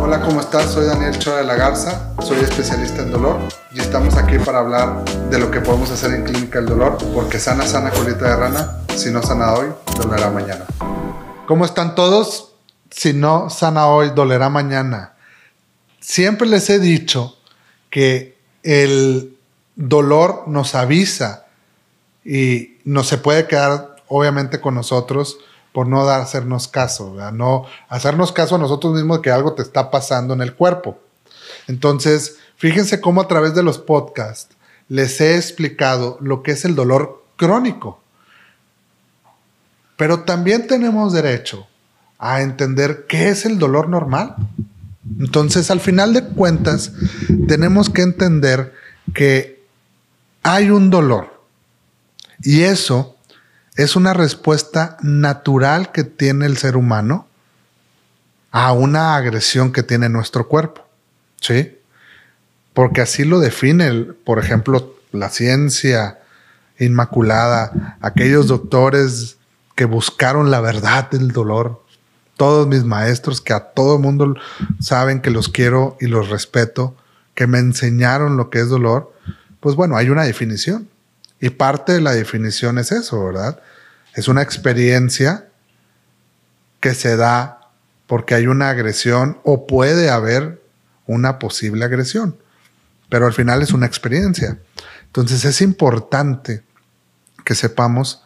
Hola, 0.00 0.20
¿cómo 0.20 0.40
estás? 0.40 0.72
Soy 0.72 0.86
Daniel 0.86 1.18
Chora 1.18 1.38
de 1.38 1.44
la 1.44 1.56
Garza, 1.56 2.14
soy 2.22 2.38
especialista 2.38 3.02
en 3.02 3.10
dolor 3.10 3.38
y 3.72 3.80
estamos 3.80 4.16
aquí 4.16 4.38
para 4.38 4.60
hablar 4.60 5.04
de 5.28 5.38
lo 5.38 5.50
que 5.50 5.60
podemos 5.60 5.90
hacer 5.90 6.12
en 6.12 6.24
Clínica 6.24 6.60
del 6.60 6.68
Dolor, 6.68 6.98
porque 7.12 7.40
sana, 7.40 7.66
sana 7.66 7.90
colita 7.90 8.28
de 8.28 8.36
rana, 8.36 8.78
si 8.94 9.10
no 9.10 9.22
sana 9.22 9.54
hoy, 9.54 9.68
dolerá 9.96 10.30
mañana. 10.30 10.64
¿Cómo 11.46 11.64
están 11.64 11.96
todos? 11.96 12.52
Si 12.90 13.12
no 13.12 13.50
sana 13.50 13.88
hoy, 13.88 14.10
dolerá 14.14 14.48
mañana. 14.48 15.14
Siempre 16.00 16.46
les 16.46 16.70
he 16.70 16.78
dicho 16.78 17.36
que 17.90 18.38
el 18.62 19.36
dolor 19.74 20.44
nos 20.46 20.76
avisa 20.76 21.46
y 22.24 22.78
no 22.84 23.02
se 23.02 23.18
puede 23.18 23.46
quedar 23.46 23.96
obviamente 24.06 24.60
con 24.60 24.74
nosotros 24.74 25.38
por 25.72 25.86
no 25.86 26.08
hacernos 26.08 26.68
caso, 26.68 27.16
no 27.32 27.66
hacernos 27.88 28.32
caso 28.32 28.56
a 28.56 28.58
nosotros 28.58 28.94
mismos 28.94 29.18
de 29.18 29.22
que 29.22 29.30
algo 29.30 29.54
te 29.54 29.62
está 29.62 29.90
pasando 29.90 30.34
en 30.34 30.40
el 30.40 30.54
cuerpo. 30.54 30.98
Entonces, 31.66 32.38
fíjense 32.56 33.00
cómo 33.00 33.20
a 33.20 33.28
través 33.28 33.54
de 33.54 33.62
los 33.62 33.78
podcasts 33.78 34.56
les 34.88 35.20
he 35.20 35.36
explicado 35.36 36.16
lo 36.20 36.42
que 36.42 36.52
es 36.52 36.64
el 36.64 36.74
dolor 36.74 37.22
crónico. 37.36 38.00
Pero 39.96 40.20
también 40.20 40.66
tenemos 40.66 41.12
derecho 41.12 41.66
a 42.18 42.40
entender 42.40 43.06
qué 43.08 43.28
es 43.28 43.44
el 43.44 43.58
dolor 43.58 43.88
normal. 43.88 44.36
Entonces, 45.18 45.70
al 45.70 45.80
final 45.80 46.12
de 46.12 46.24
cuentas, 46.24 46.92
tenemos 47.46 47.90
que 47.90 48.02
entender 48.02 48.74
que 49.14 49.62
hay 50.42 50.70
un 50.70 50.90
dolor. 50.90 51.42
Y 52.42 52.62
eso 52.62 53.16
es 53.78 53.94
una 53.94 54.12
respuesta 54.12 54.96
natural 55.02 55.92
que 55.92 56.02
tiene 56.02 56.46
el 56.46 56.56
ser 56.56 56.76
humano 56.76 57.28
a 58.50 58.72
una 58.72 59.14
agresión 59.14 59.72
que 59.72 59.84
tiene 59.84 60.08
nuestro 60.08 60.48
cuerpo. 60.48 60.84
¿Sí? 61.40 61.78
Porque 62.74 63.02
así 63.02 63.24
lo 63.24 63.38
define, 63.38 64.02
por 64.24 64.40
ejemplo, 64.40 64.96
la 65.12 65.30
ciencia 65.30 66.18
inmaculada, 66.80 67.96
aquellos 68.00 68.48
doctores 68.48 69.36
que 69.76 69.84
buscaron 69.84 70.50
la 70.50 70.60
verdad 70.60 71.08
del 71.12 71.28
dolor, 71.28 71.84
todos 72.36 72.66
mis 72.66 72.82
maestros 72.82 73.40
que 73.40 73.52
a 73.52 73.60
todo 73.60 74.00
mundo 74.00 74.34
saben 74.80 75.20
que 75.20 75.30
los 75.30 75.48
quiero 75.48 75.96
y 76.00 76.06
los 76.06 76.30
respeto, 76.30 76.96
que 77.36 77.46
me 77.46 77.60
enseñaron 77.60 78.36
lo 78.36 78.50
que 78.50 78.58
es 78.58 78.68
dolor, 78.68 79.14
pues 79.60 79.76
bueno, 79.76 79.96
hay 79.96 80.10
una 80.10 80.24
definición. 80.24 80.88
Y 81.40 81.50
parte 81.50 81.92
de 81.92 82.00
la 82.00 82.12
definición 82.12 82.78
es 82.78 82.92
eso, 82.92 83.24
¿verdad? 83.24 83.60
Es 84.14 84.28
una 84.28 84.42
experiencia 84.42 85.48
que 86.80 86.94
se 86.94 87.16
da 87.16 87.70
porque 88.06 88.34
hay 88.34 88.46
una 88.46 88.70
agresión 88.70 89.38
o 89.44 89.66
puede 89.66 90.10
haber 90.10 90.62
una 91.06 91.38
posible 91.38 91.84
agresión, 91.84 92.36
pero 93.08 93.26
al 93.26 93.32
final 93.32 93.62
es 93.62 93.72
una 93.72 93.86
experiencia. 93.86 94.58
Entonces 95.06 95.44
es 95.44 95.60
importante 95.60 96.62
que 97.44 97.54
sepamos 97.54 98.22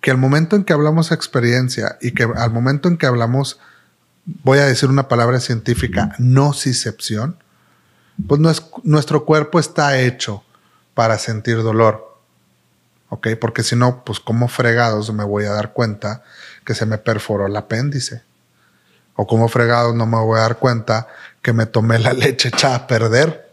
que 0.00 0.10
al 0.10 0.16
momento 0.16 0.56
en 0.56 0.64
que 0.64 0.72
hablamos 0.72 1.12
experiencia 1.12 1.98
y 2.00 2.12
que 2.12 2.24
al 2.24 2.50
momento 2.50 2.88
en 2.88 2.96
que 2.96 3.06
hablamos, 3.06 3.58
voy 4.24 4.58
a 4.58 4.66
decir 4.66 4.88
una 4.88 5.08
palabra 5.08 5.40
científica, 5.40 6.14
nocicepción, 6.18 7.36
pues 8.26 8.40
nuestro 8.82 9.24
cuerpo 9.24 9.58
está 9.60 9.98
hecho 9.98 10.44
para 10.94 11.18
sentir 11.18 11.62
dolor. 11.62 12.09
¿Ok? 13.10 13.28
Porque 13.38 13.62
si 13.62 13.76
no, 13.76 14.02
pues 14.04 14.18
como 14.18 14.48
fregados 14.48 15.12
me 15.12 15.24
voy 15.24 15.44
a 15.44 15.52
dar 15.52 15.72
cuenta 15.72 16.22
que 16.64 16.74
se 16.74 16.86
me 16.86 16.96
perforó 16.96 17.46
el 17.46 17.56
apéndice. 17.56 18.22
O 19.14 19.26
como 19.26 19.48
fregados 19.48 19.94
no 19.94 20.06
me 20.06 20.16
voy 20.16 20.38
a 20.38 20.42
dar 20.42 20.58
cuenta 20.58 21.08
que 21.42 21.52
me 21.52 21.66
tomé 21.66 21.98
la 21.98 22.14
leche 22.14 22.48
echada 22.48 22.76
a 22.76 22.86
perder. 22.86 23.50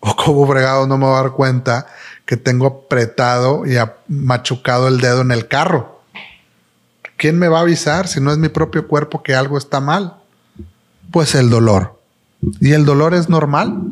O 0.00 0.16
como 0.16 0.46
fregados 0.46 0.88
no 0.88 0.98
me 0.98 1.04
voy 1.06 1.14
a 1.14 1.22
dar 1.22 1.32
cuenta 1.32 1.86
que 2.26 2.36
tengo 2.36 2.66
apretado 2.66 3.64
y 3.66 3.76
machucado 4.08 4.88
el 4.88 5.00
dedo 5.00 5.20
en 5.20 5.30
el 5.30 5.46
carro. 5.46 6.02
¿Quién 7.16 7.38
me 7.38 7.48
va 7.48 7.58
a 7.58 7.62
avisar 7.62 8.08
si 8.08 8.20
no 8.20 8.32
es 8.32 8.38
mi 8.38 8.48
propio 8.48 8.88
cuerpo 8.88 9.22
que 9.22 9.34
algo 9.34 9.56
está 9.56 9.80
mal? 9.80 10.16
Pues 11.10 11.34
el 11.34 11.48
dolor. 11.50 12.00
Y 12.60 12.72
el 12.72 12.84
dolor 12.84 13.14
es 13.14 13.28
normal. 13.28 13.82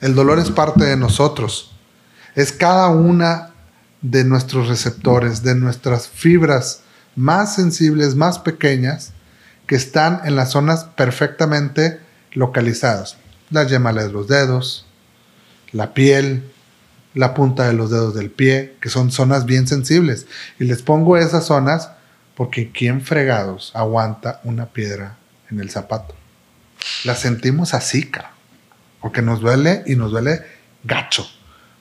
El 0.00 0.14
dolor 0.14 0.38
es 0.38 0.50
parte 0.50 0.84
de 0.84 0.96
nosotros. 0.96 1.72
Es 2.34 2.52
cada 2.52 2.88
una 2.88 3.54
de 4.02 4.24
nuestros 4.24 4.68
receptores, 4.68 5.42
de 5.42 5.54
nuestras 5.54 6.08
fibras 6.08 6.82
más 7.14 7.54
sensibles, 7.54 8.14
más 8.14 8.38
pequeñas, 8.38 9.12
que 9.66 9.74
están 9.74 10.20
en 10.24 10.36
las 10.36 10.50
zonas 10.50 10.84
perfectamente 10.84 12.00
localizadas. 12.32 13.16
Las 13.50 13.68
yemas 13.68 13.94
de 13.94 14.12
los 14.12 14.28
dedos, 14.28 14.86
la 15.72 15.94
piel, 15.94 16.44
la 17.14 17.34
punta 17.34 17.66
de 17.66 17.72
los 17.72 17.90
dedos 17.90 18.14
del 18.14 18.30
pie, 18.30 18.76
que 18.80 18.90
son 18.90 19.10
zonas 19.10 19.46
bien 19.46 19.66
sensibles. 19.66 20.26
Y 20.58 20.64
les 20.64 20.82
pongo 20.82 21.16
esas 21.16 21.46
zonas 21.46 21.90
porque 22.36 22.70
¿quién 22.70 23.00
fregados 23.00 23.72
aguanta 23.74 24.40
una 24.44 24.66
piedra 24.66 25.16
en 25.50 25.58
el 25.58 25.70
zapato? 25.70 26.14
La 27.04 27.16
sentimos 27.16 27.72
así, 27.74 28.10
porque 29.00 29.22
nos 29.22 29.40
duele 29.40 29.82
y 29.86 29.96
nos 29.96 30.12
duele 30.12 30.42
gacho 30.84 31.26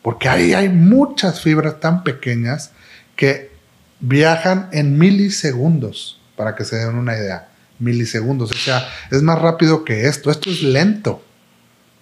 porque 0.06 0.30
ahí 0.30 0.54
hay 0.54 0.70
muchas 0.70 1.42
fibras 1.42 1.80
tan 1.80 2.04
pequeñas 2.04 2.70
que 3.16 3.52
viajan 4.00 4.70
en 4.72 5.00
milisegundos, 5.00 6.22
para 6.36 6.56
que 6.56 6.64
se 6.64 6.76
den 6.76 6.96
una 6.96 7.18
idea. 7.18 7.50
Milisegundos, 7.80 8.52
o 8.52 8.56
sea, 8.56 8.88
es 9.10 9.24
más 9.24 9.42
rápido 9.42 9.84
que 9.84 10.06
esto. 10.06 10.30
Esto 10.30 10.52
es 10.52 10.62
lento. 10.62 11.24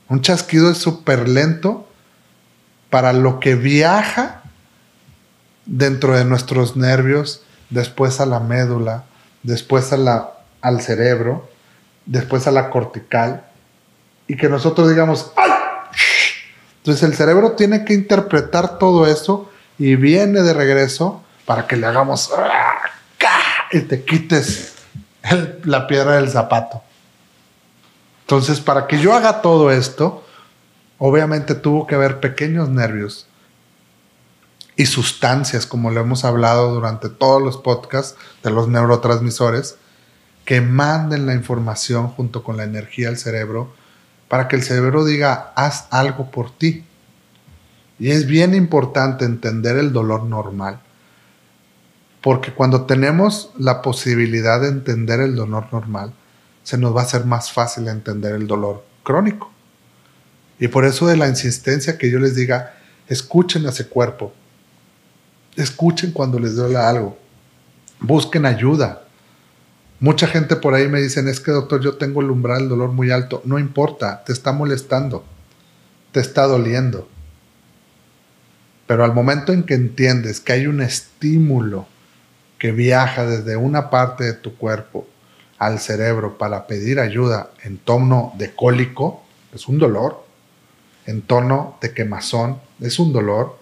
Un 0.09 0.19
chasquido 0.19 0.69
es 0.69 0.79
súper 0.79 1.29
lento 1.29 1.89
para 2.89 3.13
lo 3.13 3.39
que 3.39 3.55
viaja 3.55 4.41
dentro 5.65 6.17
de 6.17 6.25
nuestros 6.25 6.75
nervios, 6.75 7.43
después 7.69 8.19
a 8.19 8.25
la 8.25 8.41
médula, 8.41 9.05
después 9.43 9.93
a 9.93 9.97
la, 9.97 10.33
al 10.59 10.81
cerebro, 10.81 11.49
después 12.05 12.47
a 12.47 12.51
la 12.51 12.69
cortical, 12.69 13.45
y 14.27 14.35
que 14.35 14.49
nosotros 14.49 14.89
digamos, 14.89 15.31
¡ay! 15.37 15.51
Entonces 16.83 17.03
el 17.03 17.15
cerebro 17.15 17.53
tiene 17.53 17.85
que 17.85 17.93
interpretar 17.93 18.77
todo 18.77 19.07
eso 19.07 19.49
y 19.79 19.95
viene 19.95 20.41
de 20.41 20.53
regreso 20.53 21.23
para 21.45 21.65
que 21.65 21.77
le 21.77 21.87
hagamos 21.87 22.29
y 23.71 23.79
te 23.79 24.03
quites 24.03 24.73
la 25.63 25.87
piedra 25.87 26.17
del 26.17 26.29
zapato. 26.29 26.83
Entonces, 28.23 28.59
para 28.59 28.87
que 28.87 28.99
yo 28.99 29.13
haga 29.13 29.41
todo 29.41 29.71
esto, 29.71 30.25
obviamente 30.97 31.55
tuvo 31.55 31.87
que 31.87 31.95
haber 31.95 32.19
pequeños 32.19 32.67
nervios 32.67 33.27
y 34.75 34.85
sustancias, 34.85 35.65
como 35.65 35.89
lo 35.89 36.01
hemos 36.01 36.25
hablado 36.25 36.73
durante 36.73 37.07
todos 37.07 37.41
los 37.41 37.55
podcasts 37.55 38.17
de 38.43 38.51
los 38.51 38.67
neurotransmisores, 38.67 39.77
que 40.43 40.59
manden 40.59 41.27
la 41.27 41.33
información 41.33 42.09
junto 42.09 42.43
con 42.43 42.57
la 42.57 42.65
energía 42.65 43.07
al 43.07 43.17
cerebro 43.17 43.73
para 44.33 44.47
que 44.47 44.55
el 44.55 44.63
cerebro 44.63 45.05
diga, 45.05 45.53
haz 45.55 45.85
algo 45.91 46.31
por 46.31 46.49
ti. 46.49 46.83
Y 47.99 48.09
es 48.09 48.25
bien 48.25 48.55
importante 48.55 49.25
entender 49.25 49.77
el 49.77 49.93
dolor 49.93 50.23
normal, 50.23 50.79
porque 52.19 52.51
cuando 52.51 52.87
tenemos 52.87 53.51
la 53.59 53.83
posibilidad 53.83 54.59
de 54.59 54.69
entender 54.69 55.19
el 55.19 55.35
dolor 55.35 55.67
normal, 55.71 56.13
se 56.63 56.79
nos 56.79 56.95
va 56.95 57.01
a 57.01 57.03
hacer 57.03 57.25
más 57.25 57.51
fácil 57.51 57.87
entender 57.87 58.33
el 58.33 58.47
dolor 58.47 58.83
crónico. 59.03 59.51
Y 60.57 60.67
por 60.67 60.85
eso 60.85 61.05
de 61.05 61.15
la 61.15 61.27
insistencia 61.27 61.99
que 61.99 62.09
yo 62.09 62.17
les 62.17 62.33
diga, 62.33 62.73
escuchen 63.07 63.67
a 63.67 63.69
ese 63.69 63.87
cuerpo, 63.87 64.33
escuchen 65.55 66.11
cuando 66.11 66.39
les 66.39 66.55
duela 66.55 66.89
algo, 66.89 67.19
busquen 67.99 68.47
ayuda, 68.47 69.02
Mucha 70.03 70.27
gente 70.27 70.57
por 70.57 70.73
ahí 70.73 70.89
me 70.89 70.99
dicen, 70.99 71.29
es 71.29 71.39
que 71.39 71.51
doctor, 71.51 71.79
yo 71.79 71.95
tengo 71.95 72.19
el 72.19 72.29
umbral 72.29 72.59
del 72.59 72.67
dolor 72.71 72.91
muy 72.91 73.09
alto. 73.09 73.41
No 73.45 73.57
importa, 73.57 74.21
te 74.25 74.33
está 74.33 74.51
molestando, 74.51 75.23
te 76.11 76.19
está 76.19 76.45
doliendo. 76.45 77.07
Pero 78.85 79.05
al 79.05 79.13
momento 79.13 79.53
en 79.53 79.63
que 79.63 79.75
entiendes 79.75 80.41
que 80.41 80.51
hay 80.51 80.67
un 80.67 80.81
estímulo 80.81 81.87
que 82.59 82.73
viaja 82.73 83.25
desde 83.25 83.55
una 83.55 83.89
parte 83.89 84.25
de 84.25 84.33
tu 84.33 84.57
cuerpo 84.57 85.07
al 85.57 85.79
cerebro 85.79 86.37
para 86.37 86.67
pedir 86.67 86.99
ayuda 86.99 87.51
en 87.63 87.77
tono 87.77 88.33
de 88.37 88.53
cólico, 88.53 89.23
es 89.53 89.69
un 89.69 89.79
dolor. 89.79 90.25
En 91.05 91.21
tono 91.21 91.77
de 91.79 91.93
quemazón, 91.93 92.59
es 92.81 92.99
un 92.99 93.13
dolor. 93.13 93.57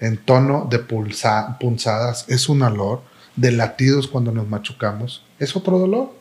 En 0.00 0.16
tono 0.16 0.66
de 0.70 0.78
punzadas, 0.78 2.24
es 2.26 2.48
un 2.48 2.60
dolor 2.60 3.02
de 3.38 3.52
latidos 3.52 4.08
cuando 4.08 4.32
nos 4.32 4.48
machucamos, 4.48 5.22
es 5.38 5.54
otro 5.54 5.78
dolor. 5.78 6.12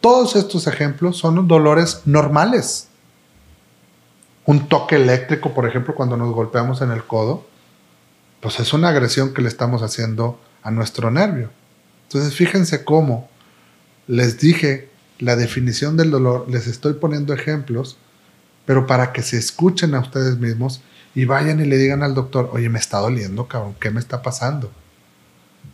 Todos 0.00 0.34
estos 0.34 0.66
ejemplos 0.66 1.18
son 1.18 1.46
dolores 1.46 2.02
normales. 2.06 2.88
Un 4.46 4.68
toque 4.68 4.96
eléctrico, 4.96 5.54
por 5.54 5.66
ejemplo, 5.66 5.94
cuando 5.94 6.16
nos 6.16 6.34
golpeamos 6.34 6.80
en 6.80 6.90
el 6.90 7.04
codo, 7.04 7.46
pues 8.40 8.60
es 8.60 8.72
una 8.72 8.88
agresión 8.88 9.34
que 9.34 9.42
le 9.42 9.48
estamos 9.48 9.82
haciendo 9.82 10.40
a 10.62 10.70
nuestro 10.70 11.10
nervio. 11.10 11.50
Entonces, 12.08 12.34
fíjense 12.34 12.84
cómo 12.84 13.28
les 14.06 14.38
dije 14.38 14.88
la 15.18 15.36
definición 15.36 15.96
del 15.96 16.10
dolor, 16.10 16.46
les 16.48 16.66
estoy 16.66 16.94
poniendo 16.94 17.32
ejemplos, 17.32 17.98
pero 18.64 18.86
para 18.86 19.12
que 19.12 19.22
se 19.22 19.36
escuchen 19.36 19.94
a 19.94 20.00
ustedes 20.00 20.38
mismos 20.38 20.82
y 21.14 21.26
vayan 21.26 21.60
y 21.60 21.64
le 21.64 21.76
digan 21.76 22.02
al 22.02 22.14
doctor, 22.14 22.50
oye, 22.52 22.68
me 22.68 22.78
está 22.78 22.98
doliendo, 22.98 23.48
cabrón, 23.48 23.76
¿qué 23.78 23.90
me 23.90 24.00
está 24.00 24.22
pasando? 24.22 24.70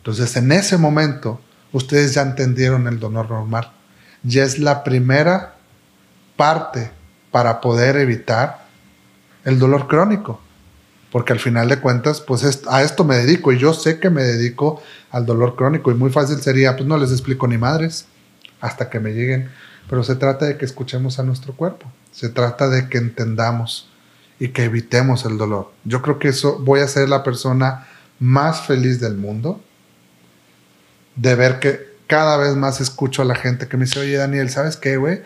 Entonces, 0.01 0.35
en 0.35 0.51
ese 0.51 0.79
momento, 0.79 1.39
ustedes 1.71 2.15
ya 2.15 2.23
entendieron 2.23 2.87
el 2.87 2.99
dolor 2.99 3.29
normal. 3.29 3.71
Ya 4.23 4.43
es 4.43 4.57
la 4.57 4.83
primera 4.83 5.57
parte 6.35 6.89
para 7.29 7.61
poder 7.61 7.97
evitar 7.97 8.65
el 9.45 9.59
dolor 9.59 9.87
crónico. 9.87 10.41
Porque 11.11 11.33
al 11.33 11.39
final 11.39 11.69
de 11.69 11.79
cuentas, 11.79 12.19
pues 12.19 12.63
a 12.67 12.81
esto 12.81 13.03
me 13.03 13.17
dedico 13.17 13.51
y 13.51 13.59
yo 13.59 13.73
sé 13.73 13.99
que 13.99 14.09
me 14.09 14.23
dedico 14.23 14.81
al 15.11 15.27
dolor 15.27 15.55
crónico 15.55 15.91
y 15.91 15.93
muy 15.93 16.09
fácil 16.09 16.41
sería, 16.41 16.75
pues 16.75 16.87
no 16.87 16.97
les 16.97 17.11
explico 17.11 17.47
ni 17.47 17.59
madres 17.59 18.05
hasta 18.59 18.89
que 18.89 18.99
me 18.99 19.11
lleguen. 19.11 19.51
Pero 19.87 20.03
se 20.03 20.15
trata 20.15 20.45
de 20.45 20.57
que 20.57 20.65
escuchemos 20.65 21.19
a 21.19 21.23
nuestro 21.23 21.53
cuerpo. 21.53 21.91
Se 22.11 22.29
trata 22.29 22.69
de 22.69 22.89
que 22.89 22.97
entendamos 22.97 23.87
y 24.39 24.47
que 24.47 24.63
evitemos 24.63 25.25
el 25.25 25.37
dolor. 25.37 25.71
Yo 25.83 26.01
creo 26.01 26.17
que 26.17 26.29
eso 26.29 26.57
voy 26.57 26.79
a 26.79 26.87
ser 26.87 27.07
la 27.07 27.23
persona 27.23 27.87
más 28.19 28.61
feliz 28.61 28.99
del 28.99 29.15
mundo 29.15 29.61
de 31.15 31.35
ver 31.35 31.59
que 31.59 31.91
cada 32.07 32.37
vez 32.37 32.55
más 32.55 32.81
escucho 32.81 33.21
a 33.21 33.25
la 33.25 33.35
gente 33.35 33.67
que 33.67 33.77
me 33.77 33.85
dice, 33.85 33.99
oye 33.99 34.17
Daniel, 34.17 34.49
¿sabes 34.49 34.77
qué, 34.77 34.97
güey? 34.97 35.21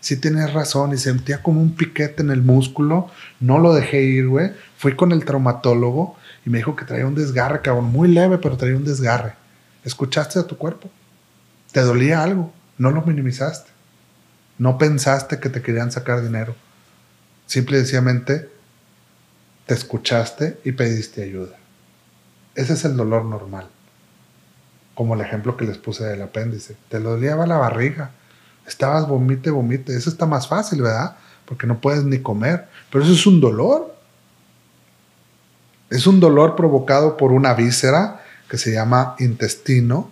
Sí 0.00 0.16
tienes 0.16 0.52
razón 0.54 0.94
y 0.94 0.96
sentía 0.96 1.42
como 1.42 1.60
un 1.60 1.74
piquete 1.74 2.22
en 2.22 2.30
el 2.30 2.42
músculo, 2.42 3.10
no 3.38 3.58
lo 3.58 3.74
dejé 3.74 4.02
ir, 4.02 4.28
güey. 4.28 4.52
Fui 4.78 4.96
con 4.96 5.12
el 5.12 5.24
traumatólogo 5.24 6.16
y 6.46 6.50
me 6.50 6.58
dijo 6.58 6.74
que 6.74 6.86
traía 6.86 7.06
un 7.06 7.14
desgarre, 7.14 7.60
cabrón, 7.60 7.86
muy 7.86 8.08
leve, 8.08 8.38
pero 8.38 8.56
traía 8.56 8.76
un 8.76 8.84
desgarre. 8.84 9.34
¿Escuchaste 9.84 10.38
a 10.38 10.46
tu 10.46 10.56
cuerpo? 10.56 10.90
¿Te 11.72 11.80
dolía 11.80 12.22
algo? 12.22 12.52
No 12.78 12.90
lo 12.90 13.02
minimizaste. 13.02 13.70
No 14.56 14.78
pensaste 14.78 15.38
que 15.38 15.50
te 15.50 15.62
querían 15.62 15.92
sacar 15.92 16.22
dinero. 16.22 16.54
Simple 17.46 17.80
y 17.80 17.84
te 19.66 19.74
escuchaste 19.74 20.60
y 20.64 20.72
pediste 20.72 21.22
ayuda. 21.22 21.56
Ese 22.54 22.72
es 22.72 22.84
el 22.84 22.96
dolor 22.96 23.24
normal. 23.24 23.68
Como 25.00 25.14
el 25.14 25.22
ejemplo 25.22 25.56
que 25.56 25.64
les 25.64 25.78
puse 25.78 26.04
del 26.04 26.20
apéndice. 26.20 26.76
Te 26.90 27.00
dolía 27.00 27.34
la 27.34 27.56
barriga. 27.56 28.10
Estabas 28.66 29.08
vomite, 29.08 29.48
vomite. 29.50 29.96
Eso 29.96 30.10
está 30.10 30.26
más 30.26 30.46
fácil, 30.46 30.82
¿verdad? 30.82 31.16
Porque 31.46 31.66
no 31.66 31.80
puedes 31.80 32.04
ni 32.04 32.18
comer. 32.18 32.68
Pero 32.90 33.04
eso 33.04 33.14
es 33.14 33.26
un 33.26 33.40
dolor. 33.40 33.96
Es 35.88 36.06
un 36.06 36.20
dolor 36.20 36.54
provocado 36.54 37.16
por 37.16 37.32
una 37.32 37.54
víscera 37.54 38.22
que 38.50 38.58
se 38.58 38.74
llama 38.74 39.16
intestino, 39.18 40.10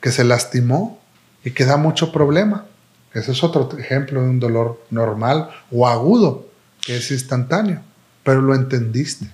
que 0.00 0.10
se 0.10 0.24
lastimó 0.24 0.98
y 1.44 1.52
que 1.52 1.64
da 1.64 1.76
mucho 1.76 2.10
problema. 2.10 2.66
Ese 3.12 3.30
es 3.30 3.44
otro 3.44 3.78
ejemplo 3.78 4.20
de 4.20 4.28
un 4.30 4.40
dolor 4.40 4.82
normal 4.90 5.50
o 5.70 5.86
agudo, 5.86 6.48
que 6.84 6.96
es 6.96 7.12
instantáneo 7.12 7.82
pero 8.24 8.40
lo 8.40 8.54
entendiste. 8.54 9.26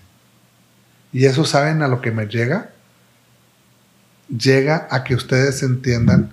Y 1.13 1.25
eso 1.25 1.45
saben 1.45 1.83
a 1.83 1.89
lo 1.89 2.03
que 2.03 2.11
me 2.11 2.27
llega. 2.27 2.73
Llega 4.37 4.87
a 4.91 5.05
que 5.05 5.15
ustedes 5.15 5.63
entiendan 5.63 6.29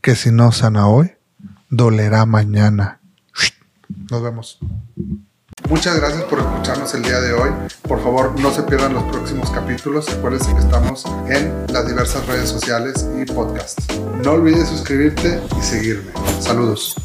que 0.00 0.16
si 0.16 0.32
no 0.32 0.52
sana 0.52 0.88
hoy, 0.88 1.12
dolerá 1.70 2.26
mañana. 2.26 3.00
Nos 4.10 4.22
vemos. 4.22 4.58
Muchas 5.68 5.96
gracias 5.96 6.24
por 6.24 6.40
escucharnos 6.40 6.92
el 6.94 7.02
día 7.02 7.20
de 7.20 7.32
hoy. 7.32 7.50
Por 7.82 8.02
favor, 8.02 8.38
no 8.38 8.52
se 8.52 8.62
pierdan 8.64 8.92
los 8.92 9.04
próximos 9.04 9.50
capítulos. 9.50 10.08
Acuérdense 10.08 10.52
que 10.52 10.60
estamos 10.60 11.04
en 11.28 11.72
las 11.72 11.86
diversas 11.86 12.26
redes 12.26 12.50
sociales 12.50 13.06
y 13.20 13.24
podcasts. 13.24 13.86
No 14.22 14.32
olvides 14.32 14.68
suscribirte 14.68 15.40
y 15.58 15.62
seguirme. 15.62 16.12
Saludos. 16.40 16.96